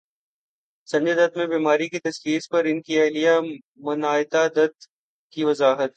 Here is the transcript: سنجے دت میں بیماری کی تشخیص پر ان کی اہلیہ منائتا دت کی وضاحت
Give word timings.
سنجے 0.87 1.13
دت 1.13 1.37
میں 1.37 1.47
بیماری 1.47 1.87
کی 1.89 1.99
تشخیص 1.99 2.49
پر 2.49 2.65
ان 2.65 2.81
کی 2.81 3.01
اہلیہ 3.01 3.31
منائتا 3.75 4.47
دت 4.47 4.87
کی 5.31 5.43
وضاحت 5.43 5.89